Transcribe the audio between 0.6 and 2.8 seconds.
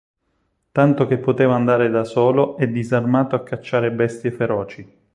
Tanto che poteva andare da solo e